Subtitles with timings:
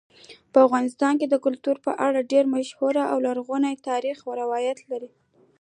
[0.65, 5.09] افغانستان د کلتور په اړه ډېر مشهور او لرغوني تاریخی روایتونه لري.